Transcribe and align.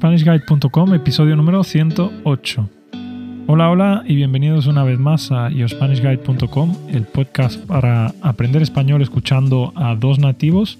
YoSpanishGuide.com, 0.00 0.94
episodio 0.94 1.36
número 1.36 1.62
108. 1.62 2.70
Hola, 3.46 3.68
hola 3.68 4.02
y 4.06 4.14
bienvenidos 4.14 4.66
una 4.66 4.82
vez 4.82 4.98
más 4.98 5.30
a 5.30 5.50
YoSpanishGuide.com, 5.50 6.74
el 6.88 7.02
podcast 7.02 7.62
para 7.66 8.14
aprender 8.22 8.62
español 8.62 9.02
escuchando 9.02 9.74
a 9.76 9.94
dos 9.96 10.18
nativos. 10.18 10.78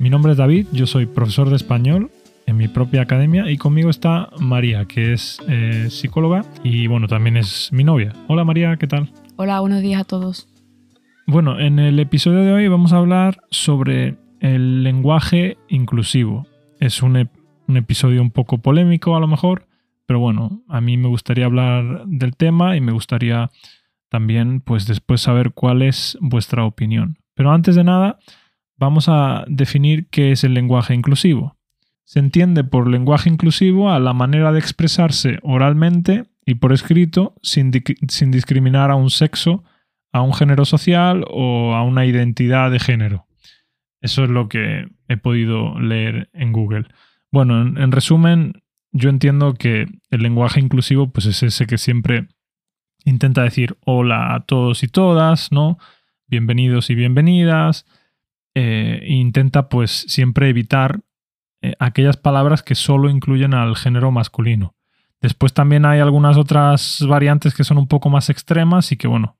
Mi 0.00 0.10
nombre 0.10 0.32
es 0.32 0.38
David, 0.38 0.66
yo 0.72 0.88
soy 0.88 1.06
profesor 1.06 1.48
de 1.48 1.54
español 1.54 2.10
en 2.46 2.56
mi 2.56 2.66
propia 2.66 3.02
academia 3.02 3.48
y 3.48 3.56
conmigo 3.56 3.88
está 3.88 4.30
María, 4.40 4.84
que 4.86 5.12
es 5.12 5.38
eh, 5.46 5.86
psicóloga 5.88 6.44
y 6.64 6.88
bueno, 6.88 7.06
también 7.06 7.36
es 7.36 7.72
mi 7.72 7.84
novia. 7.84 8.14
Hola 8.26 8.42
María, 8.42 8.76
¿qué 8.78 8.88
tal? 8.88 9.12
Hola, 9.36 9.60
buenos 9.60 9.80
días 9.80 10.00
a 10.00 10.04
todos. 10.04 10.48
Bueno, 11.28 11.60
en 11.60 11.78
el 11.78 12.00
episodio 12.00 12.40
de 12.40 12.52
hoy 12.52 12.66
vamos 12.66 12.92
a 12.92 12.96
hablar 12.96 13.38
sobre 13.48 14.16
el 14.40 14.82
lenguaje 14.82 15.56
inclusivo. 15.68 16.48
Es 16.80 17.02
un, 17.02 17.28
un 17.68 17.76
episodio 17.76 18.22
un 18.22 18.30
poco 18.30 18.58
polémico 18.58 19.16
a 19.16 19.20
lo 19.20 19.26
mejor, 19.26 19.66
pero 20.06 20.20
bueno, 20.20 20.62
a 20.68 20.80
mí 20.80 20.96
me 20.96 21.08
gustaría 21.08 21.46
hablar 21.46 22.06
del 22.06 22.36
tema 22.36 22.76
y 22.76 22.80
me 22.80 22.92
gustaría 22.92 23.50
también 24.08 24.60
pues 24.60 24.86
después 24.86 25.20
saber 25.20 25.52
cuál 25.52 25.82
es 25.82 26.16
vuestra 26.20 26.64
opinión. 26.64 27.18
Pero 27.34 27.52
antes 27.52 27.74
de 27.74 27.84
nada, 27.84 28.18
vamos 28.76 29.08
a 29.08 29.44
definir 29.48 30.08
qué 30.08 30.32
es 30.32 30.44
el 30.44 30.54
lenguaje 30.54 30.94
inclusivo. 30.94 31.56
Se 32.04 32.20
entiende 32.20 32.62
por 32.62 32.88
lenguaje 32.88 33.28
inclusivo 33.28 33.90
a 33.90 33.98
la 33.98 34.12
manera 34.12 34.52
de 34.52 34.60
expresarse 34.60 35.38
oralmente 35.42 36.24
y 36.44 36.54
por 36.54 36.72
escrito 36.72 37.34
sin, 37.42 37.72
sin 38.08 38.30
discriminar 38.30 38.92
a 38.92 38.94
un 38.94 39.10
sexo, 39.10 39.64
a 40.12 40.22
un 40.22 40.32
género 40.32 40.64
social 40.64 41.24
o 41.28 41.74
a 41.74 41.82
una 41.82 42.06
identidad 42.06 42.70
de 42.70 42.78
género. 42.78 43.26
Eso 44.00 44.22
es 44.22 44.30
lo 44.30 44.48
que 44.48 44.86
he 45.08 45.16
podido 45.16 45.80
leer 45.80 46.30
en 46.32 46.52
Google. 46.52 46.86
Bueno, 47.36 47.60
en, 47.60 47.92
resumen, 47.92 48.62
yo 48.92 49.10
entiendo 49.10 49.52
que 49.52 49.84
el 50.08 50.22
lenguaje 50.22 50.58
inclusivo 50.58 51.10
pues 51.10 51.26
es 51.26 51.42
ese 51.42 51.66
que 51.66 51.76
siempre 51.76 52.28
intenta 53.04 53.42
decir 53.42 53.76
hola 53.84 54.34
a 54.34 54.46
todos 54.46 54.82
y 54.82 54.88
todas, 54.88 55.52
¿no? 55.52 55.76
Bienvenidos 56.28 56.88
y 56.88 56.94
bienvenidas. 56.94 57.84
Eh, 58.54 59.04
intenta 59.06 59.68
pues 59.68 60.06
siempre 60.08 60.48
evitar 60.48 61.00
eh, 61.60 61.74
aquellas 61.78 62.16
palabras 62.16 62.62
que 62.62 62.74
solo 62.74 63.10
incluyen 63.10 63.52
al 63.52 63.76
género 63.76 64.10
masculino. 64.10 64.74
Después 65.20 65.52
también 65.52 65.84
hay 65.84 66.00
algunas 66.00 66.38
otras 66.38 67.04
variantes 67.06 67.54
que 67.54 67.64
son 67.64 67.76
un 67.76 67.86
poco 67.86 68.08
más 68.08 68.30
extremas 68.30 68.92
y 68.92 68.96
que, 68.96 69.08
bueno, 69.08 69.36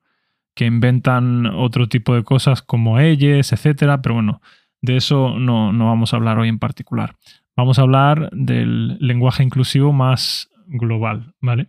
que 0.54 0.66
inventan 0.66 1.46
otro 1.46 1.88
tipo 1.88 2.14
de 2.14 2.24
cosas 2.24 2.60
como 2.60 3.00
ellos, 3.00 3.54
etcétera, 3.54 4.02
pero 4.02 4.16
bueno, 4.16 4.42
de 4.82 4.96
eso 4.96 5.38
no, 5.38 5.72
no 5.72 5.86
vamos 5.86 6.12
a 6.12 6.16
hablar 6.16 6.38
hoy 6.38 6.48
en 6.48 6.58
particular. 6.58 7.16
Vamos 7.56 7.78
a 7.78 7.82
hablar 7.82 8.30
del 8.32 8.98
lenguaje 8.98 9.42
inclusivo 9.42 9.92
más 9.92 10.50
global, 10.66 11.34
¿vale? 11.40 11.68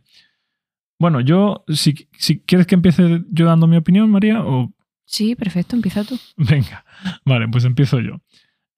Bueno, 0.99 1.21
yo, 1.21 1.63
si, 1.67 1.93
quieres 2.45 2.65
que 2.67 2.75
empiece 2.75 3.21
yo 3.29 3.45
dando 3.45 3.67
mi 3.67 3.77
opinión, 3.77 4.09
María, 4.09 4.41
o... 4.43 4.73
Sí, 5.05 5.35
perfecto, 5.35 5.75
empieza 5.75 6.03
tú. 6.03 6.19
Venga, 6.37 6.83
vale, 7.23 7.47
pues 7.47 7.65
empiezo 7.65 7.99
yo. 7.99 8.19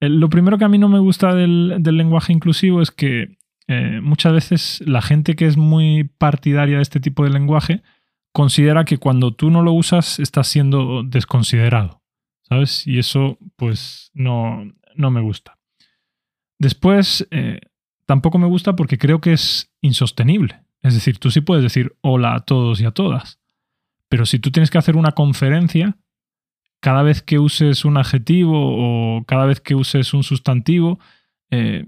Lo 0.02 0.30
primero 0.30 0.58
que 0.58 0.66
a 0.66 0.70
mí 0.70 0.78
no 0.78 0.88
me 0.88 1.00
gusta 1.00 1.34
del, 1.34 1.82
lenguaje 1.84 2.32
inclusivo 2.32 2.82
es 2.82 2.92
que 2.92 3.38
eh, 3.68 4.00
muchas 4.02 4.34
veces 4.34 4.84
la 4.86 5.02
gente 5.02 5.36
que 5.36 5.46
es 5.46 5.58
muy 5.58 6.06
partidaria 6.18 6.78
de 6.78 6.82
este 6.82 7.00
tipo 7.00 7.24
de 7.24 7.32
lenguaje 7.32 7.82
considera 8.32 8.86
que 8.86 8.98
cuando 8.98 9.34
tú 9.34 9.50
no 9.50 9.62
lo 9.62 9.74
usas 9.74 10.20
estás 10.20 10.48
siendo 10.48 11.04
desconsiderado, 11.04 11.99
¿sabes? 12.50 12.86
Y 12.88 13.00
eso 13.00 13.38
pues 13.56 14.12
no, 14.14 14.72
no 14.96 15.12
me 15.12 15.22
gusta. 15.22 15.58
Después, 16.58 17.28
eh, 17.32 17.62
tampoco 18.06 18.38
me 18.38 18.48
gusta 18.48 18.76
porque 18.76 18.98
creo 18.98 19.22
que 19.22 19.34
es 19.34 19.72
insostenible. 19.82 20.60
Es 20.82 20.94
decir, 20.94 21.20
tú 21.20 21.32
sí 21.32 21.42
puedes 21.42 21.64
decir 21.64 21.96
hola 22.02 22.36
a 22.36 22.40
todos 22.40 22.82
y 22.82 22.86
a 22.86 22.92
todas, 22.92 23.40
pero 24.10 24.26
si 24.26 24.40
tú 24.40 24.52
tienes 24.52 24.72
que 24.72 24.78
hacer 24.78 24.96
una 24.98 25.12
conferencia, 25.12 25.98
cada 26.80 27.04
vez 27.04 27.22
que 27.22 27.40
uses 27.40 27.86
un 27.86 27.98
adjetivo 27.98 28.54
o 28.56 29.24
cada 29.26 29.46
vez 29.46 29.60
que 29.60 29.76
uses 29.76 30.14
un 30.14 30.24
sustantivo, 30.24 31.00
eh, 31.52 31.88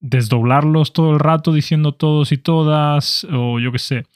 desdoblarlos 0.00 0.92
todo 0.92 1.12
el 1.12 1.18
rato 1.18 1.52
diciendo 1.52 1.92
todos 1.92 2.32
y 2.32 2.38
todas, 2.38 3.26
o 3.30 3.58
yo 3.58 3.72
qué 3.72 3.78
sé, 3.78 4.06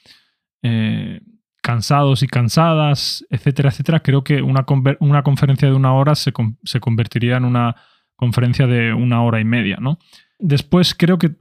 eh, 0.63 1.21
cansados 1.65 2.21
y 2.21 2.27
cansadas, 2.27 3.25
etcétera, 3.31 3.69
etcétera, 3.69 4.01
creo 4.01 4.23
que 4.23 4.43
una, 4.43 4.67
una 4.99 5.23
conferencia 5.23 5.67
de 5.67 5.73
una 5.73 5.95
hora 5.95 6.13
se, 6.13 6.31
se 6.63 6.79
convertiría 6.79 7.37
en 7.37 7.45
una 7.45 7.75
conferencia 8.15 8.67
de 8.67 8.93
una 8.93 9.23
hora 9.23 9.39
y 9.41 9.45
media, 9.45 9.77
¿no? 9.81 9.97
Después 10.37 10.93
creo 10.93 11.17
que 11.17 11.31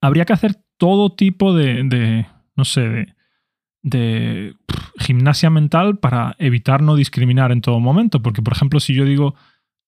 habría 0.00 0.24
que 0.24 0.32
hacer 0.32 0.56
todo 0.78 1.14
tipo 1.14 1.52
de, 1.52 2.26
no 2.56 2.64
sé, 2.64 3.14
de, 3.82 4.54
gimnasia 4.98 5.50
mental 5.50 5.98
para 5.98 6.36
evitar 6.38 6.80
no 6.80 6.96
discriminar 6.96 7.52
en 7.52 7.60
todo 7.60 7.80
momento. 7.80 8.22
Porque, 8.22 8.40
por 8.40 8.54
ejemplo, 8.54 8.80
si 8.80 8.94
yo 8.94 9.04
digo, 9.04 9.34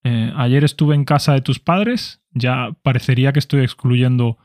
eh, 0.05 0.35
ayer 0.37 0.65
estuve 0.65 0.95
en 0.95 1.07
casa 1.07 1.33
de 1.33 1.41
tus 1.41 1.61
padres, 1.61 2.21
ya 2.33 2.77
parecería 2.83 3.33
que 3.33 3.39
estoy 3.39 3.63
excluyendo 3.63 4.37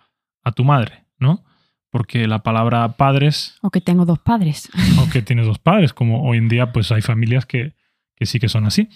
a 0.41 0.53
tu 0.53 0.63
madre, 0.63 1.03
¿no? 1.19 1.43
Porque 1.91 2.27
la 2.27 2.39
palabra 2.39 2.93
padres... 2.93 3.57
O 3.61 3.69
que 3.69 3.81
tengo 3.81 4.05
dos 4.05 4.19
padres. 4.19 4.69
O 4.99 5.09
que 5.09 5.21
tienes 5.21 5.45
dos 5.45 5.59
padres, 5.59 5.93
como 5.93 6.23
hoy 6.23 6.37
en 6.37 6.47
día 6.47 6.71
pues 6.71 6.91
hay 6.91 7.01
familias 7.01 7.45
que, 7.45 7.73
que 8.15 8.25
sí 8.25 8.39
que 8.39 8.49
son 8.49 8.65
así. 8.65 8.89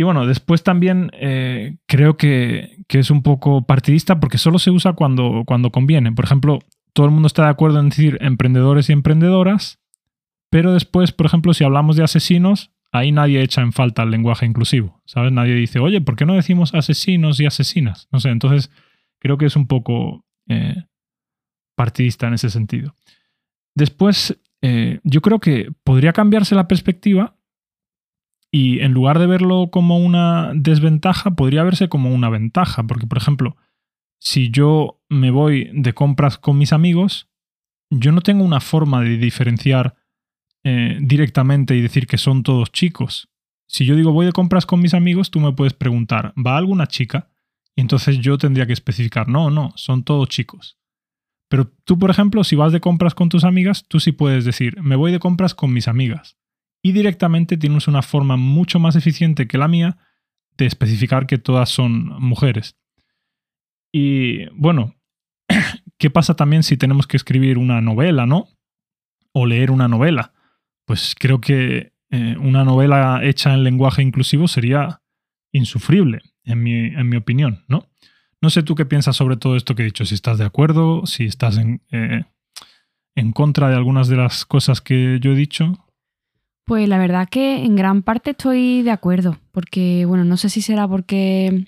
Y 0.00 0.02
bueno, 0.02 0.26
después 0.26 0.62
también 0.62 1.10
eh, 1.12 1.76
creo 1.86 2.16
que, 2.16 2.78
es 2.88 3.10
un 3.10 3.22
poco 3.22 3.66
partidista 3.66 4.18
porque 4.18 4.38
solo 4.38 4.58
se 4.58 4.70
usa 4.70 4.94
cuando, 4.94 5.44
cuando 5.46 5.70
conviene. 5.70 6.10
Por 6.12 6.24
ejemplo, 6.24 6.58
todo 6.94 7.04
el 7.04 7.12
mundo 7.12 7.26
está 7.26 7.44
de 7.44 7.50
acuerdo 7.50 7.80
en 7.80 7.90
decir 7.90 8.16
emprendedores 8.22 8.88
y 8.88 8.94
emprendedoras, 8.94 9.78
pero 10.50 10.72
después, 10.72 11.12
por 11.12 11.26
ejemplo, 11.26 11.52
si 11.52 11.64
hablamos 11.64 11.96
de 11.96 12.04
asesinos, 12.04 12.72
ahí 12.92 13.12
nadie 13.12 13.42
echa 13.42 13.60
en 13.60 13.72
falta 13.72 14.02
el 14.02 14.10
lenguaje 14.10 14.46
inclusivo. 14.46 15.02
¿Sabes? 15.04 15.32
Nadie 15.32 15.54
dice, 15.54 15.80
oye, 15.80 16.00
¿por 16.00 16.16
qué 16.16 16.24
no 16.24 16.34
decimos 16.34 16.74
asesinos 16.74 17.38
y 17.38 17.44
asesinas? 17.44 18.08
No 18.10 18.20
sé, 18.20 18.30
entonces 18.30 18.70
creo 19.18 19.36
que 19.36 19.44
es 19.44 19.54
un 19.54 19.66
poco 19.66 20.24
eh, 20.48 20.76
partidista 21.80 22.26
en 22.26 22.34
ese 22.34 22.50
sentido. 22.50 22.94
Después, 23.74 24.38
eh, 24.60 25.00
yo 25.02 25.22
creo 25.22 25.38
que 25.38 25.72
podría 25.82 26.12
cambiarse 26.12 26.54
la 26.54 26.68
perspectiva 26.68 27.38
y 28.50 28.80
en 28.80 28.92
lugar 28.92 29.18
de 29.18 29.26
verlo 29.26 29.70
como 29.70 29.96
una 29.96 30.52
desventaja, 30.54 31.30
podría 31.30 31.64
verse 31.64 31.88
como 31.88 32.14
una 32.14 32.28
ventaja. 32.28 32.82
Porque, 32.82 33.06
por 33.06 33.16
ejemplo, 33.16 33.56
si 34.18 34.50
yo 34.50 35.00
me 35.08 35.30
voy 35.30 35.70
de 35.72 35.94
compras 35.94 36.36
con 36.36 36.58
mis 36.58 36.74
amigos, 36.74 37.30
yo 37.88 38.12
no 38.12 38.20
tengo 38.20 38.44
una 38.44 38.60
forma 38.60 39.00
de 39.00 39.16
diferenciar 39.16 39.94
eh, 40.62 40.98
directamente 41.00 41.74
y 41.74 41.80
decir 41.80 42.06
que 42.06 42.18
son 42.18 42.42
todos 42.42 42.72
chicos. 42.72 43.30
Si 43.66 43.86
yo 43.86 43.96
digo 43.96 44.12
voy 44.12 44.26
de 44.26 44.32
compras 44.32 44.66
con 44.66 44.82
mis 44.82 44.92
amigos, 44.92 45.30
tú 45.30 45.40
me 45.40 45.52
puedes 45.52 45.72
preguntar, 45.72 46.34
¿va 46.36 46.58
alguna 46.58 46.86
chica? 46.86 47.30
Y 47.74 47.80
entonces 47.80 48.18
yo 48.18 48.36
tendría 48.36 48.66
que 48.66 48.74
especificar, 48.74 49.28
no, 49.28 49.48
no, 49.48 49.72
son 49.76 50.04
todos 50.04 50.28
chicos. 50.28 50.79
Pero 51.50 51.68
tú, 51.84 51.98
por 51.98 52.10
ejemplo, 52.10 52.44
si 52.44 52.54
vas 52.54 52.72
de 52.72 52.80
compras 52.80 53.14
con 53.14 53.28
tus 53.28 53.42
amigas, 53.42 53.84
tú 53.88 53.98
sí 53.98 54.12
puedes 54.12 54.44
decir, 54.44 54.80
me 54.80 54.94
voy 54.94 55.10
de 55.10 55.18
compras 55.18 55.52
con 55.52 55.72
mis 55.72 55.88
amigas 55.88 56.38
y 56.80 56.92
directamente 56.92 57.56
tienes 57.56 57.88
una 57.88 58.02
forma 58.02 58.36
mucho 58.36 58.78
más 58.78 58.94
eficiente 58.94 59.48
que 59.48 59.58
la 59.58 59.66
mía 59.66 59.98
de 60.56 60.66
especificar 60.66 61.26
que 61.26 61.38
todas 61.38 61.68
son 61.68 62.04
mujeres. 62.22 62.76
Y 63.92 64.46
bueno, 64.50 64.94
¿qué 65.98 66.08
pasa 66.08 66.36
también 66.36 66.62
si 66.62 66.76
tenemos 66.76 67.08
que 67.08 67.16
escribir 67.16 67.58
una 67.58 67.80
novela, 67.80 68.26
no? 68.26 68.46
O 69.32 69.44
leer 69.44 69.72
una 69.72 69.88
novela. 69.88 70.32
Pues 70.84 71.16
creo 71.18 71.40
que 71.40 71.94
eh, 72.10 72.36
una 72.38 72.62
novela 72.64 73.22
hecha 73.24 73.54
en 73.54 73.64
lenguaje 73.64 74.02
inclusivo 74.02 74.46
sería 74.46 75.02
insufrible, 75.50 76.20
en 76.44 76.62
mi, 76.62 76.74
en 76.74 77.08
mi, 77.08 77.16
opinión, 77.16 77.64
¿no? 77.66 77.88
No 78.42 78.50
sé 78.50 78.62
tú 78.62 78.74
qué 78.74 78.86
piensas 78.86 79.16
sobre 79.16 79.36
todo 79.36 79.56
esto 79.56 79.74
que 79.74 79.82
he 79.82 79.86
dicho, 79.86 80.04
si 80.04 80.14
estás 80.14 80.38
de 80.38 80.44
acuerdo, 80.44 81.04
si 81.06 81.24
estás 81.24 81.58
en, 81.58 81.82
eh, 81.92 82.24
en 83.14 83.32
contra 83.32 83.68
de 83.68 83.76
algunas 83.76 84.08
de 84.08 84.16
las 84.16 84.46
cosas 84.46 84.80
que 84.80 85.18
yo 85.20 85.32
he 85.32 85.36
dicho. 85.36 85.86
Pues 86.64 86.88
la 86.88 86.98
verdad 86.98 87.28
que 87.28 87.64
en 87.64 87.76
gran 87.76 88.02
parte 88.02 88.30
estoy 88.30 88.82
de 88.82 88.92
acuerdo, 88.92 89.38
porque 89.50 90.04
bueno, 90.06 90.24
no 90.24 90.36
sé 90.36 90.48
si 90.48 90.62
será 90.62 90.86
porque 90.88 91.66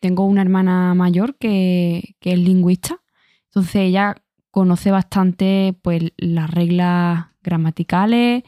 tengo 0.00 0.24
una 0.24 0.42
hermana 0.42 0.94
mayor 0.94 1.36
que, 1.36 2.14
es 2.20 2.38
lingüista, 2.38 3.00
entonces 3.46 3.76
ella 3.76 4.14
conoce 4.50 4.90
bastante 4.90 5.76
pues 5.82 6.12
las 6.16 6.50
reglas 6.50 7.26
gramaticales, 7.42 8.44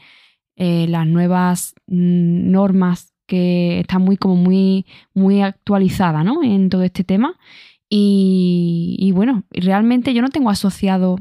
eh, 0.55 0.85
las 0.87 1.07
nuevas 1.07 1.73
mm, 1.87 2.51
normas 2.51 3.13
que 3.31 3.79
están 3.79 4.01
muy 4.01 4.17
como 4.17 4.35
muy, 4.35 4.85
muy 5.13 5.41
actualizadas 5.41 6.25
¿no? 6.25 6.43
en 6.43 6.67
todo 6.67 6.83
este 6.83 7.05
tema. 7.05 7.39
Y, 7.87 9.11
bueno, 9.15 9.43
realmente 9.51 10.13
yo 10.13 10.21
no 10.21 10.27
tengo 10.27 10.49
asociado 10.49 11.17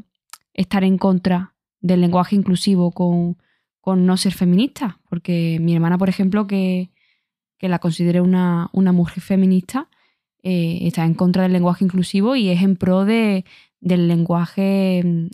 estar 0.53 0.83
en 0.83 0.99
contra 0.99 1.55
del 1.81 2.01
lenguaje 2.01 2.35
inclusivo 2.35 2.91
con, 2.91 3.37
con 3.81 4.07
no 4.07 4.17
ser 4.17 4.33
feminista, 4.33 4.99
porque 5.09 5.59
mi 5.61 5.73
hermana, 5.73 5.99
por 5.99 6.09
ejemplo, 6.09 6.49
que, 6.49 6.91
la 7.61 7.79
considere 7.79 8.21
una, 8.21 8.71
mujer 8.73 9.23
feminista, 9.23 9.89
eh, 10.43 10.81
está 10.83 11.05
en 11.05 11.15
contra 11.15 11.45
del 11.45 11.53
lenguaje 11.53 11.85
inclusivo 11.85 12.35
y 12.35 12.49
es 12.49 12.61
en 12.61 12.75
pro 12.75 13.05
de, 13.05 13.45
del 13.79 14.09
lenguaje 14.09 15.03
mm, 15.05 15.27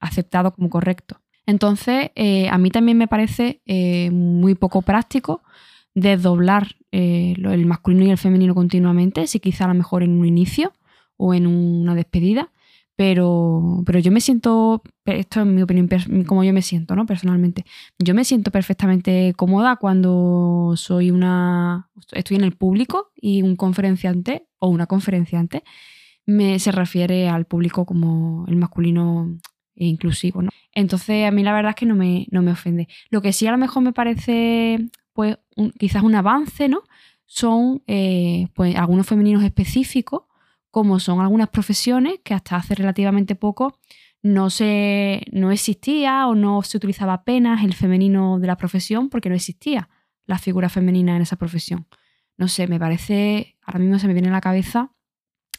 aceptado 0.00 0.54
como 0.54 0.70
correcto. 0.70 1.20
Entonces, 1.44 2.12
eh, 2.14 2.48
a 2.48 2.56
mí 2.56 2.70
también 2.70 2.96
me 2.96 3.08
parece 3.08 3.60
eh, 3.66 4.10
muy 4.10 4.54
poco 4.54 4.80
práctico 4.80 5.42
desdoblar 6.00 6.76
eh, 6.92 7.34
el 7.36 7.66
masculino 7.66 8.04
y 8.04 8.10
el 8.10 8.18
femenino 8.18 8.54
continuamente, 8.54 9.26
si 9.26 9.40
quizá 9.40 9.64
a 9.64 9.68
lo 9.68 9.74
mejor 9.74 10.02
en 10.02 10.18
un 10.18 10.26
inicio 10.26 10.72
o 11.16 11.34
en 11.34 11.46
una 11.46 11.94
despedida, 11.94 12.52
pero, 12.96 13.82
pero 13.86 14.00
yo 14.00 14.10
me 14.10 14.20
siento, 14.20 14.82
esto 15.04 15.40
es 15.40 15.46
mi 15.46 15.62
opinión, 15.62 15.88
como 16.26 16.42
yo 16.42 16.52
me 16.52 16.62
siento, 16.62 16.96
¿no? 16.96 17.06
Personalmente, 17.06 17.64
yo 17.98 18.12
me 18.14 18.24
siento 18.24 18.50
perfectamente 18.50 19.34
cómoda 19.36 19.76
cuando 19.76 20.72
soy 20.76 21.12
una, 21.12 21.90
estoy 22.12 22.38
en 22.38 22.44
el 22.44 22.56
público 22.56 23.12
y 23.14 23.42
un 23.42 23.54
conferenciante 23.54 24.48
o 24.58 24.68
una 24.68 24.86
conferenciante 24.86 25.62
me, 26.26 26.58
se 26.58 26.72
refiere 26.72 27.28
al 27.28 27.46
público 27.46 27.86
como 27.86 28.44
el 28.48 28.56
masculino 28.56 29.38
inclusivo, 29.76 30.42
¿no? 30.42 30.50
Entonces, 30.74 31.26
a 31.26 31.30
mí 31.30 31.42
la 31.42 31.54
verdad 31.54 31.70
es 31.70 31.76
que 31.76 31.86
no 31.86 31.94
me, 31.94 32.26
no 32.30 32.42
me 32.42 32.52
ofende. 32.52 32.88
Lo 33.10 33.22
que 33.22 33.32
sí 33.32 33.46
a 33.46 33.52
lo 33.52 33.58
mejor 33.58 33.82
me 33.82 33.92
parece, 33.92 34.78
pues, 35.18 35.36
quizás 35.76 36.04
un 36.04 36.14
avance, 36.14 36.68
¿no? 36.68 36.84
Son, 37.26 37.82
eh, 37.88 38.46
pues, 38.54 38.76
algunos 38.76 39.04
femeninos 39.04 39.42
específicos, 39.42 40.26
como 40.70 41.00
son 41.00 41.20
algunas 41.20 41.48
profesiones 41.48 42.20
que 42.22 42.34
hasta 42.34 42.54
hace 42.54 42.76
relativamente 42.76 43.34
poco 43.34 43.80
no, 44.22 44.48
se, 44.48 45.22
no 45.32 45.50
existía 45.50 46.28
o 46.28 46.36
no 46.36 46.62
se 46.62 46.76
utilizaba 46.76 47.14
apenas 47.14 47.64
el 47.64 47.74
femenino 47.74 48.38
de 48.38 48.46
la 48.46 48.56
profesión 48.56 49.08
porque 49.08 49.28
no 49.28 49.34
existía 49.34 49.88
la 50.24 50.38
figura 50.38 50.68
femenina 50.68 51.16
en 51.16 51.22
esa 51.22 51.34
profesión. 51.34 51.88
No 52.36 52.46
sé, 52.46 52.68
me 52.68 52.78
parece, 52.78 53.56
ahora 53.62 53.80
mismo 53.80 53.98
se 53.98 54.06
me 54.06 54.12
viene 54.12 54.28
a 54.28 54.30
la 54.30 54.40
cabeza 54.40 54.92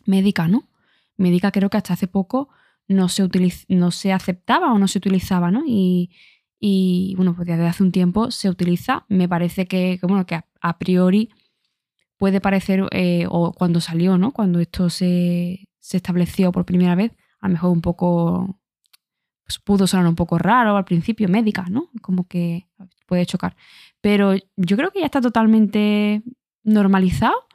médica, 0.05 0.47
¿no? 0.47 0.69
Médica 1.17 1.51
creo 1.51 1.69
que 1.69 1.75
hasta 1.75 1.95
hace 1.95 2.07
poco 2.07 2.47
no 2.87 3.09
se, 3.09 3.27
no 3.67 3.91
se 3.91 4.13
aceptaba 4.13 4.71
o 4.71 4.79
no 4.79 4.87
se 4.87 4.99
utilizaba, 4.99 5.51
¿no? 5.51 5.63
Bueno, 7.15 7.35
pues 7.35 7.47
desde 7.47 7.67
hace 7.67 7.83
un 7.83 7.91
tiempo 7.91 8.31
se 8.31 8.49
utiliza. 8.49 9.05
Me 9.09 9.27
parece 9.29 9.67
que, 9.67 9.99
bueno, 10.01 10.25
que 10.25 10.39
a, 10.61 10.77
priori 10.77 11.29
puede 12.17 12.41
parecer, 12.41 12.87
eh, 12.91 13.25
o 13.29 13.53
cuando 13.53 13.81
salió, 13.81 14.17
¿no? 14.17 14.31
Cuando 14.31 14.59
esto 14.59 14.89
se, 14.89 15.67
estableció 15.91 16.51
por 16.51 16.65
primera 16.65 16.95
vez, 16.95 17.13
a 17.39 17.47
lo 17.47 17.53
mejor 17.53 17.71
un 17.71 17.81
poco, 17.81 18.59
pues 19.45 19.59
pudo 19.59 19.87
sonar 19.87 20.07
un 20.07 20.15
poco 20.15 20.37
raro 20.37 20.77
al 20.77 20.85
principio, 20.85 21.29
médica, 21.29 21.65
¿no? 21.69 21.89
Como 22.01 22.27
que 22.27 22.67
puede 23.07 23.25
chocar. 23.25 23.55
Pero 24.01 24.35
yo 24.57 24.77
creo 24.77 24.91
que 24.91 24.99
ya 24.99 25.05
está 25.05 25.21
totalmente 25.21 26.23
normalizado 26.63 27.47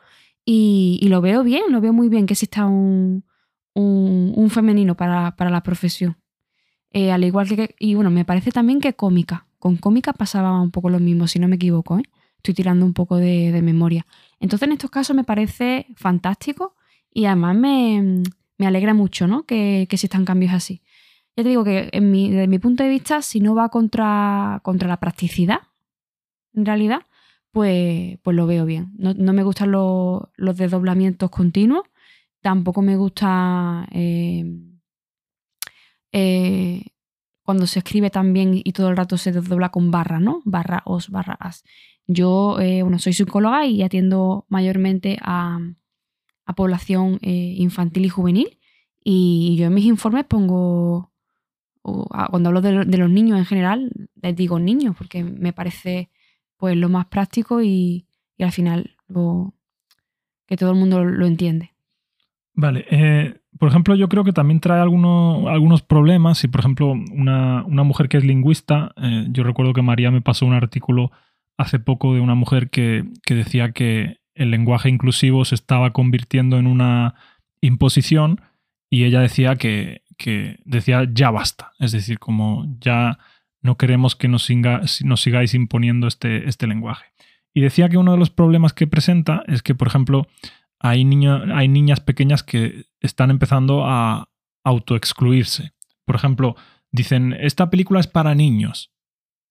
y, 0.45 0.99
y 1.03 1.09
lo 1.09 1.21
veo 1.21 1.45
bien, 1.45 1.65
lo 1.71 1.81
veo 1.81 1.93
muy 1.93 2.09
bien 2.09 2.27
que 2.27 2.35
exista 2.35 2.67
un, 2.67 3.25
un, 3.75 4.51
femenino 4.51 4.97
para, 4.97 5.35
la 5.39 5.63
profesión. 5.63 6.17
Eh, 6.95 7.11
al 7.11 7.25
igual 7.25 7.49
que, 7.49 7.75
y 7.79 7.95
bueno, 7.97 8.11
me 8.11 8.25
parece 8.25 8.53
también 8.53 8.81
que 8.81 8.95
cómica. 8.95 9.47
Con 9.59 9.77
cómica 9.77 10.13
pasaba 10.13 10.61
un 10.61 10.71
poco 10.71 10.91
lo 10.91 11.01
mismo, 11.01 11.27
si 11.27 11.41
no 11.41 11.49
me 11.49 11.57
equivoco. 11.57 11.99
¿eh? 11.99 12.05
Estoy 12.37 12.55
tirando 12.55 12.87
un 12.87 12.95
poco 12.95 13.17
de, 13.17 13.61
memoria. 13.63 14.07
Entonces, 14.39 14.69
en 14.69 14.73
estos 14.73 14.91
casos 14.91 15.17
me 15.17 15.25
parece 15.25 15.87
fantástico 15.97 16.77
y 17.13 17.25
además 17.25 17.57
me, 17.57 18.23
alegra 18.61 18.95
mucho 18.95 19.27
¿no? 19.27 19.43
que, 19.45 19.87
que 19.89 19.97
existan 19.97 20.25
cambios 20.25 20.53
así. 20.53 20.83
Ya 21.37 21.43
te 21.43 21.49
digo 21.49 21.65
que 21.65 21.89
en 21.91 22.13
mi, 22.13 22.31
desde 22.31 22.47
mi 22.47 22.61
punto 22.61 22.85
de 22.85 22.91
vista, 22.91 23.21
si 23.23 23.41
no 23.41 23.57
va 23.57 23.71
contra, 23.71 24.61
contra 24.63 24.89
la 24.89 25.01
practicidad, 25.01 25.63
en 26.55 26.65
realidad, 26.65 27.03
pues, 27.51 28.19
pues 28.23 28.37
lo 28.37 28.47
veo 28.47 28.65
bien. 28.67 28.93
No, 28.97 29.33
me 29.33 29.43
gustan 29.43 29.73
los, 29.73 30.23
los 30.37 30.57
desdoblamientos 30.57 31.31
continuos 31.31 31.83
Tampoco 32.45 32.83
me 32.83 32.99
gusta 32.99 33.89
eh, 33.91 34.45
eh, 36.17 36.93
cuando 37.43 37.67
se 37.67 37.81
escribe 37.81 38.09
también 38.09 38.55
y 38.55 38.73
todo 38.73 38.89
el 38.89 38.97
rato 38.97 39.19
se 39.19 39.33
desdobla 39.33 39.71
con 39.71 39.91
barra, 39.91 40.21
¿no? 40.21 40.41
Barra 40.45 40.83
os, 40.87 41.11
barra 41.11 41.35
as. 41.35 41.65
Yo, 42.07 42.61
eh, 42.61 42.83
bueno, 42.83 43.01
soy 43.01 43.13
psicóloga 43.13 43.67
y 43.67 43.83
atiendo 43.83 44.47
mayormente 44.49 45.19
a, 45.21 45.59
población 46.57 47.19
infantil 47.23 48.05
y 48.05 48.09
juvenil. 48.11 48.59
Y 49.03 49.57
yo 49.59 49.67
en 49.67 49.75
mis 49.75 49.87
informes 49.87 50.27
pongo, 50.27 51.11
cuando 51.83 52.51
hablo 52.51 52.61
de, 52.61 52.85
los 52.85 53.11
niños 53.11 53.39
en 53.39 53.47
general, 53.47 53.91
les 54.23 54.37
digo 54.37 54.59
niños, 54.59 54.95
porque 54.97 55.25
me 55.25 55.53
parece 55.55 56.11
pues 56.59 56.77
lo 56.77 56.89
más 56.91 57.07
práctico 57.07 57.63
y, 57.63 58.07
al 58.39 58.53
final 58.53 58.97
que 60.47 60.57
todo 60.57 60.71
el 60.71 60.77
mundo 60.77 61.03
lo 61.05 61.27
entiende. 61.27 61.75
Vale, 62.55 62.87
eh, 62.91 63.41
por 63.59 63.69
ejemplo, 63.69 63.95
yo 63.95 64.09
creo 64.09 64.25
que 64.25 64.33
también 64.33 64.61
trae 64.61 64.81
algunos 64.81 65.83
problemas. 65.83 66.39
Si, 66.39 66.49
por 66.49 66.61
ejemplo, 66.61 66.93
una, 66.93 67.65
mujer 67.67 68.09
que 68.09 68.17
es 68.17 68.25
lingüista, 68.25 68.93
eh, 68.97 69.27
yo 69.31 69.45
recuerdo 69.45 69.73
que 69.73 69.83
María 69.83 70.11
me 70.11 70.21
pasó 70.21 70.47
un 70.47 70.55
artículo 70.55 71.13
hace 71.57 71.79
poco 71.79 72.15
de 72.15 72.21
una 72.21 72.35
mujer 72.35 72.71
que, 72.71 73.05
decía 73.29 73.73
que 73.73 74.19
el 74.35 74.51
lenguaje 74.51 74.89
inclusivo 74.89 75.45
se 75.45 75.55
estaba 75.55 75.93
convirtiendo 75.93 76.59
en 76.59 76.67
una 76.67 77.15
imposición 77.61 78.41
y 78.91 79.05
ella 79.05 79.21
decía 79.21 79.55
que, 79.55 80.03
decía 80.65 81.09
ya 81.13 81.31
basta. 81.31 81.73
Es 81.79 81.93
decir, 81.93 82.19
como 82.19 82.67
ya 82.81 83.19
no 83.63 83.77
queremos 83.77 84.17
que 84.17 84.27
nos, 84.27 84.49
nos 84.51 85.21
sigáis 85.21 85.55
imponiendo 85.55 86.09
este, 86.09 86.49
este 86.49 86.67
lenguaje. 86.67 87.07
Y 87.55 87.61
decía 87.61 87.89
que 87.89 87.99
uno 87.99 88.13
de 88.13 88.19
los 88.19 88.31
problemas 88.31 88.73
que 88.73 88.89
presenta 88.89 89.45
es 89.47 89.63
que, 89.63 89.77
por 89.77 89.87
ejemplo, 89.87 90.27
hay, 90.81 91.07
hay 91.55 91.69
niñas 91.69 92.01
pequeñas 92.01 92.43
que 92.43 92.87
están 93.05 93.31
empezando 93.31 93.85
a 93.87 94.31
autoexcluirse. 94.65 95.73
Por 96.07 96.17
ejemplo, 96.17 96.57
dicen, 96.91 97.35
esta 97.39 97.71
película 97.71 98.01
es 98.01 98.07
para 98.07 98.35
niños. 98.35 98.93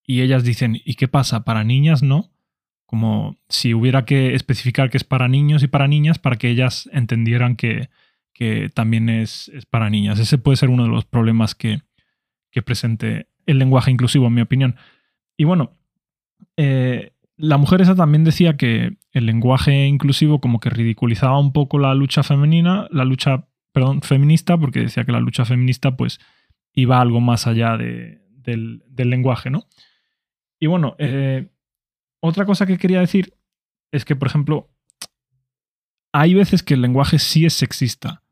Y 0.05 0.21
ellas 0.21 0.43
dicen, 0.43 0.81
¿y 0.83 0.95
qué 0.95 1.07
pasa? 1.07 1.43
¿Para 1.43 1.63
niñas 1.63 2.01
no? 2.03 2.31
Como 2.85 3.37
si 3.49 3.73
hubiera 3.73 4.05
que 4.05 4.33
especificar 4.33 4.89
que 4.89 4.97
es 4.97 5.03
para 5.03 5.27
niños 5.27 5.63
y 5.63 5.67
para 5.67 5.87
niñas 5.87 6.19
para 6.19 6.35
que 6.37 6.49
ellas 6.49 6.89
entendieran 6.91 7.55
que, 7.55 7.89
también 8.73 9.07
es, 9.07 9.51
para 9.69 9.89
niñas. 9.89 10.19
Ese 10.19 10.37
puede 10.37 10.57
ser 10.57 10.69
uno 10.69 10.83
de 10.83 10.89
los 10.89 11.05
problemas 11.05 11.55
que, 11.55 11.81
que 12.51 12.61
presente 12.61 13.27
el 13.45 13.59
lenguaje 13.59 13.91
inclusivo, 13.91 14.27
en 14.27 14.33
mi 14.33 14.41
opinión. 14.41 14.75
Y 15.37 15.43
bueno, 15.45 15.77
eh, 16.57 17.13
la 17.37 17.57
mujer 17.57 17.81
esa 17.81 17.95
también 17.95 18.23
decía 18.23 18.57
que 18.57 18.97
el 19.13 19.27
lenguaje 19.27 19.85
inclusivo 19.85 20.41
como 20.41 20.59
que 20.59 20.71
ridiculizaba 20.71 21.39
un 21.39 21.53
poco 21.53 21.77
la 21.77 21.93
lucha 21.93 22.23
femenina, 22.23 22.87
la 22.91 23.05
lucha, 23.05 23.47
perdón, 23.71 24.01
feminista, 24.01 24.57
porque 24.57 24.81
decía 24.81 25.05
que 25.05 25.11
la 25.11 25.19
lucha 25.19 25.45
feminista 25.45 25.95
pues 25.95 26.19
iba 26.73 26.99
algo 26.99 27.21
más 27.21 27.45
allá 27.45 27.77
del, 27.77 28.83
lenguaje, 28.97 29.51
¿no? 29.51 29.67
Y 30.59 30.67
bueno, 30.67 30.95
eh, 30.97 31.47
otra 32.19 32.45
cosa 32.45 32.65
que 32.65 32.77
quería 32.77 32.99
decir 32.99 33.35
es 33.91 34.03
que, 34.03 34.15
por 34.15 34.27
ejemplo, 34.27 34.71
hay 36.11 36.33
veces 36.33 36.63
que 36.63 36.73
el 36.73 36.81
lenguaje 36.81 37.19
sí 37.19 37.45
es 37.45 37.53
sexista, 37.53 38.23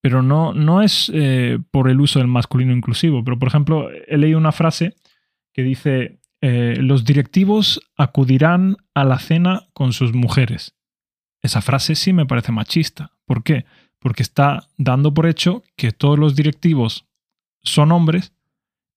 pero 0.00 0.22
no, 0.22 0.52
no 0.54 0.82
es 0.82 1.10
eh, 1.14 1.58
por 1.70 1.88
el 1.88 2.00
uso 2.00 2.20
del 2.20 2.28
masculino 2.28 2.72
inclusivo. 2.72 3.24
Pero, 3.24 3.38
por 3.38 3.48
ejemplo, 3.48 3.90
he 3.90 4.16
leído 4.18 4.38
una 4.38 4.52
frase 4.52 4.94
que 5.52 5.62
dice, 5.62 6.20
eh, 6.44 6.76
los 6.80 7.04
directivos 7.04 7.80
acudirán 7.96 8.76
a 8.94 9.04
la 9.04 9.20
cena 9.20 9.68
con 9.72 9.92
sus 9.92 10.12
mujeres. 10.12 10.74
Esa 11.40 11.62
frase 11.62 11.94
sí 11.94 12.12
me 12.12 12.26
parece 12.26 12.50
machista. 12.50 13.12
¿Por 13.24 13.44
qué? 13.44 13.64
Porque 14.00 14.24
está 14.24 14.68
dando 14.76 15.14
por 15.14 15.26
hecho 15.26 15.62
que 15.76 15.92
todos 15.92 16.18
los 16.18 16.34
directivos 16.34 17.06
son 17.62 17.92
hombres 17.92 18.32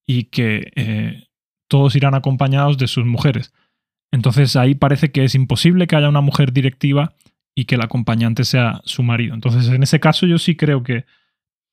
y 0.07 0.25
que 0.25 0.71
eh, 0.75 1.27
todos 1.67 1.95
irán 1.95 2.15
acompañados 2.15 2.79
de 2.79 2.87
sus 2.87 3.05
mujeres. 3.05 3.53
Entonces 4.11 4.55
ahí 4.55 4.73
parece 4.73 5.11
que 5.11 5.23
es 5.23 5.35
imposible 5.35 5.85
que 5.85 5.95
haya 5.95 6.09
una 6.09 6.21
mujer 6.21 6.51
directiva 6.51 7.13
y 7.53 7.65
que 7.65 7.75
el 7.75 7.81
acompañante 7.81 8.43
sea 8.43 8.81
su 8.85 9.03
marido. 9.03 9.35
Entonces 9.35 9.67
en 9.67 9.83
ese 9.83 9.99
caso 9.99 10.25
yo 10.25 10.39
sí 10.39 10.55
creo 10.55 10.81
que 10.81 11.05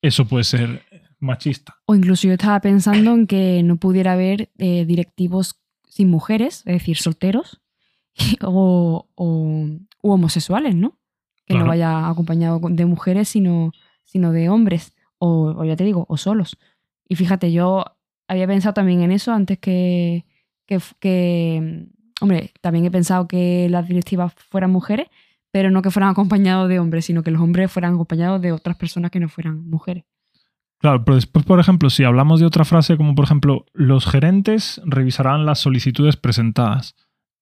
eso 0.03 0.27
puede 0.27 0.45
ser 0.45 0.83
machista. 1.19 1.79
O 1.87 1.95
incluso 1.95 2.27
yo 2.27 2.35
estaba 2.35 2.61
pensando 2.61 3.15
en 3.15 3.27
que 3.27 3.63
no 3.63 3.77
pudiera 3.77 4.13
haber 4.13 4.51
eh, 4.59 4.85
directivos 4.85 5.62
sin 5.93 6.09
mujeres, 6.09 6.63
es 6.65 6.73
decir, 6.73 6.97
solteros, 6.97 7.61
o, 8.43 9.07
u 9.15 10.11
homosexuales, 10.11 10.75
¿no? 10.75 10.99
Que 11.45 11.53
no 11.53 11.67
vaya 11.67 12.09
acompañado 12.09 12.61
de 12.63 12.87
mujeres, 12.87 13.29
sino, 13.29 13.73
sino 14.03 14.33
de 14.33 14.49
hombres, 14.49 14.95
o, 15.19 15.63
ya 15.65 15.77
te 15.77 15.85
digo, 15.85 16.07
o 16.09 16.17
solos. 16.17 16.57
Y 17.07 17.17
fíjate, 17.17 17.53
yo 17.53 17.85
había 18.27 18.47
pensado 18.47 18.73
también 18.73 19.03
en 19.03 19.13
eso 19.13 19.33
antes 19.33 19.59
que, 19.59 20.25
que, 20.67 21.89
hombre, 22.23 22.55
también 22.63 22.87
he 22.87 22.91
pensado 22.91 23.29
que 23.29 23.69
las 23.69 23.87
directivas 23.87 24.33
fueran 24.33 24.71
mujeres, 24.71 25.09
pero 25.51 25.71
no 25.71 25.83
que 25.83 25.91
fueran 25.91 26.09
acompañados 26.09 26.71
de 26.71 26.79
hombres, 26.79 27.05
sino 27.05 27.23
que 27.23 27.31
los 27.31 27.43
hombres 27.43 27.71
fueran 27.71 27.93
acompañados 27.93 28.41
de 28.41 28.53
otras 28.53 28.79
personas 28.79 29.11
que 29.11 29.21
no 29.21 29.29
fueran 29.29 29.69
mujeres. 29.69 30.05
Claro, 30.83 31.05
pero 31.05 31.15
después, 31.15 31.45
por 31.45 31.61
ejemplo, 31.61 31.91
si 31.91 32.03
hablamos 32.03 32.41
de 32.41 32.47
otra 32.47 32.65
frase 32.65 32.97
como, 32.97 33.15
por 33.15 33.25
ejemplo, 33.25 33.67
los 33.73 34.05
gerentes 34.05 34.83
revisarán 34.85 35.47
las 35.47 35.61
solicitudes 35.61 36.17
presentadas, 36.17 36.97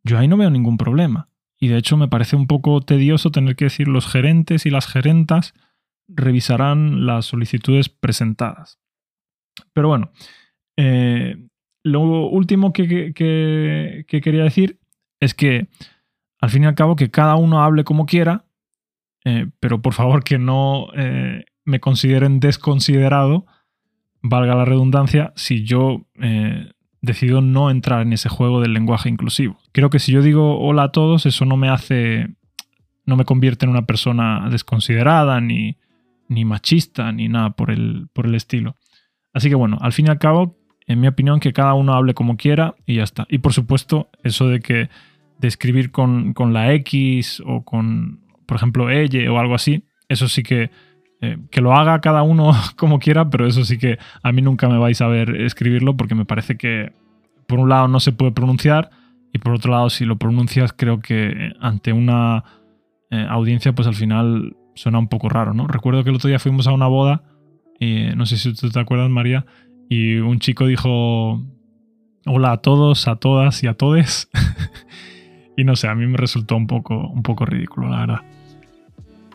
yo 0.04 0.18
ahí 0.18 0.28
no 0.28 0.37
veo 0.37 0.50
ningún 0.50 0.76
problema. 0.76 1.30
Y 1.59 1.68
de 1.68 1.78
hecho 1.78 1.97
me 1.97 2.06
parece 2.06 2.37
un 2.37 2.47
poco 2.47 2.82
tedioso 2.82 3.30
tener 3.30 3.56
que 3.56 3.64
decir 3.64 3.88
los 3.88 4.06
gerentes 4.06 4.66
y 4.66 4.70
las 4.70 4.87
gerentas 4.87 5.54
revisarán 6.06 7.06
las 7.06 7.25
solicitudes 7.25 7.88
presentadas. 7.88 8.78
Pero 9.73 9.88
bueno, 9.88 10.12
eh, 10.76 11.37
lo 11.82 12.28
último 12.28 12.75
que, 12.75 13.14
quería 13.14 14.44
decir 14.44 14.80
es 15.18 15.32
que 15.32 15.66
al 16.42 16.50
fin 16.50 16.64
y 16.64 16.66
al 16.66 16.75
cabo 16.75 16.94
que 16.94 17.11
cada 17.11 17.37
uno 17.37 17.62
hable 17.62 17.85
como 17.85 18.04
quiera, 18.04 18.44
eh, 19.25 19.49
pero 19.61 19.80
por 19.80 19.94
favor 19.94 20.25
que 20.25 20.38
no 20.38 20.88
eh, 20.94 21.47
me 21.64 21.81
consideren 21.81 22.40
desconsiderado, 22.40 23.47
valga 24.23 24.55
la 24.55 24.64
redundancia, 24.64 25.33
si 25.37 25.64
yo 25.64 26.07
decido 27.02 27.40
no 27.40 27.71
entrar 27.71 28.02
en 28.02 28.12
ese 28.12 28.29
juego 28.29 28.61
del 28.61 28.75
lenguaje 28.75 29.09
inclusivo. 29.09 29.59
Creo 29.73 29.90
que 29.90 29.99
si 29.99 30.12
yo 30.12 30.23
digo 30.23 30.59
hola 30.61 30.85
a 30.85 30.93
todos, 30.93 31.26
eso 31.26 31.45
no 31.45 31.57
me 31.57 31.69
hace, 31.69 32.29
no 33.07 33.17
me 33.17 33.25
convierte 33.25 33.64
en 33.64 33.71
una 33.71 33.87
persona 33.87 34.49
desconsiderada, 34.50 35.40
ni, 35.40 35.79
ni 36.29 36.45
machista, 36.45 37.11
ni 37.12 37.29
nada 37.29 37.50
por 37.50 37.71
el, 37.71 38.09
por 38.12 38.26
el 38.26 38.35
estilo. 38.35 38.76
Así 39.33 39.49
que 39.49 39.55
bueno, 39.55 39.79
al 39.81 39.93
fin 39.93 40.07
y 40.07 40.11
al 40.11 40.19
cabo, 40.19 40.59
en 40.87 41.00
mi 41.00 41.07
opinión, 41.07 41.40
que 41.40 41.52
cada 41.52 41.75
uno 41.75 41.95
hable 41.95 42.14
como 42.14 42.37
quiera 42.37 42.75
y 42.85 42.97
ya 42.97 43.05
está. 43.05 43.26
Y 43.31 43.38
por 43.38 43.52
supuesto, 43.52 44.11
eso 44.23 44.49
de 44.49 44.61
que 44.61 44.90
de 45.38 45.49
escribir 45.49 45.90
con, 45.90 46.35
la 46.52 46.75
X 46.75 47.43
o 47.47 47.64
con, 47.64 48.21
por 48.47 48.57
ejemplo, 48.57 48.90
ella 48.90 49.33
o 49.33 49.38
algo 49.38 49.55
así, 49.55 49.85
eso 50.09 50.29
sí 50.29 50.43
que 50.43 50.71
eh, 51.23 51.39
que 51.50 51.61
lo 51.61 51.75
haga 51.75 52.00
cada 52.00 52.23
uno 52.23 52.53
como 52.77 52.99
quiera, 52.99 53.29
pero 53.31 53.47
eso 53.47 53.65
sí 53.65 53.79
que 53.79 53.99
a 54.23 54.33
mí 54.33 54.43
nunca 54.43 54.69
me 54.69 54.79
vais 54.79 55.00
a 55.00 55.07
ver 55.07 55.41
escribirlo 55.41 55.97
porque 55.97 56.15
me 56.15 56.25
parece 56.25 56.57
que 56.57 56.93
por 57.47 57.59
un 57.59 57.69
lado 57.69 57.89
no 57.89 58.00
se 58.00 58.12
puede 58.12 58.33
pronunciar 58.33 58.91
y 59.33 59.39
por 59.39 59.55
otro 59.55 59.73
lado 59.73 59.91
si 59.91 60.05
lo 60.05 60.17
pronuncias 60.17 60.73
creo 60.73 61.00
que 61.00 61.53
ante 61.61 61.93
una 61.93 62.45
eh, 63.11 63.27
audiencia 63.29 63.73
pues 63.75 63.87
al 63.87 63.95
final 63.95 64.57
suena 64.75 64.99
un 64.99 65.09
poco 65.09 65.29
raro, 65.29 65.53
¿no? 65.53 65.67
Recuerdo 65.67 66.05
que 66.05 66.11
el 66.11 66.17
otro 66.17 66.29
día 66.29 66.39
fuimos 66.39 66.67
a 66.67 66.73
una 66.73 66.87
boda 66.87 67.23
y 67.79 68.07
no 68.17 68.27
sé 68.27 68.37
si 68.37 68.55
tú 68.55 68.71
te 68.71 68.81
acuerdas 68.81 69.11
María 69.11 69.47
y 69.89 70.17
un 70.17 70.39
chico 70.39 70.67
dijo 70.67 71.43
hola 72.27 72.53
a 72.53 72.57
todos, 72.59 73.09
a 73.09 73.17
todas 73.17 73.62
y 73.62 73.67
a 73.67 73.75
todes. 73.75 74.31
y 75.57 75.65
no 75.65 75.77
sé, 75.77 75.89
a 75.89 75.95
mí 75.95 76.07
me 76.07 76.17
resultó 76.17 76.57
un 76.57 76.67
poco, 76.67 77.09
un 77.09 77.23
poco 77.23 77.45
ridículo, 77.45 77.89
la 77.89 78.00
verdad. 78.00 78.21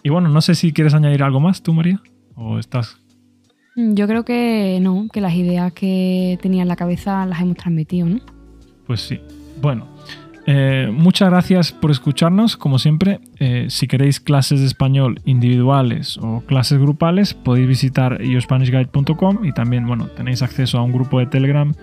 Y 0.05 0.09
bueno, 0.09 0.29
no 0.29 0.39
sé 0.39 0.53
si 0.53 0.71
quieres 0.71 0.93
añadir 0.93 1.23
algo 1.23 1.39
más 1.39 1.63
tú, 1.63 1.73
María, 1.73 1.99
o 2.35 2.59
estás... 2.59 2.99
Mm, 3.75 3.95
yo 3.95 4.05
creo 4.05 4.23
que 4.23 4.77
no, 4.79 5.07
que 5.11 5.19
las 5.19 5.33
ideas 5.33 5.73
que 5.73 6.37
tenía 6.43 6.61
en 6.61 6.67
la 6.67 6.75
cabeza 6.75 7.25
las 7.25 7.41
hemos 7.41 7.57
transmitido, 7.57 8.07
¿no? 8.07 8.19
Pues 8.85 9.01
sí. 9.01 9.19
Bueno, 9.59 9.87
eh, 10.45 10.91
muchas 10.93 11.31
gracias 11.31 11.71
por 11.71 11.89
escucharnos. 11.89 12.55
Como 12.55 12.77
siempre, 12.77 13.19
eh, 13.39 13.65
si 13.69 13.87
queréis 13.87 14.19
clases 14.19 14.59
de 14.59 14.67
español 14.67 15.21
individuales 15.25 16.19
o 16.21 16.41
clases 16.41 16.77
grupales, 16.77 17.33
podéis 17.33 17.67
visitar 17.67 18.23
iospanishguide.com 18.23 19.43
y 19.43 19.53
también, 19.53 19.87
bueno, 19.87 20.05
tenéis 20.09 20.43
acceso 20.43 20.77
a 20.77 20.83
un 20.83 20.91
grupo 20.91 21.17
de 21.17 21.25
Telegram 21.25 21.73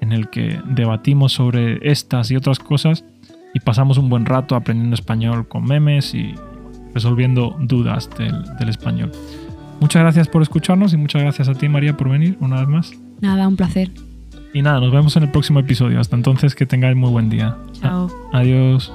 en 0.00 0.12
el 0.12 0.30
que 0.30 0.60
debatimos 0.66 1.32
sobre 1.32 1.80
estas 1.82 2.30
y 2.30 2.36
otras 2.36 2.60
cosas 2.60 3.04
y 3.52 3.58
pasamos 3.58 3.98
un 3.98 4.08
buen 4.08 4.24
rato 4.24 4.54
aprendiendo 4.54 4.94
español 4.94 5.48
con 5.48 5.64
memes 5.64 6.14
y 6.14 6.36
resolviendo 6.94 7.56
dudas 7.60 8.08
del, 8.18 8.44
del 8.58 8.68
español. 8.68 9.12
Muchas 9.80 10.02
gracias 10.02 10.28
por 10.28 10.42
escucharnos 10.42 10.92
y 10.92 10.96
muchas 10.96 11.22
gracias 11.22 11.48
a 11.48 11.54
ti, 11.54 11.68
María, 11.68 11.96
por 11.96 12.08
venir 12.08 12.36
una 12.40 12.60
vez 12.60 12.68
más. 12.68 12.92
Nada, 13.20 13.48
un 13.48 13.56
placer. 13.56 13.90
Y 14.54 14.62
nada, 14.62 14.80
nos 14.80 14.92
vemos 14.92 15.16
en 15.16 15.24
el 15.24 15.30
próximo 15.30 15.60
episodio. 15.60 15.98
Hasta 15.98 16.14
entonces, 16.16 16.54
que 16.54 16.66
tengáis 16.66 16.96
muy 16.96 17.10
buen 17.10 17.30
día. 17.30 17.56
Chao. 17.80 18.10
Adiós. 18.32 18.92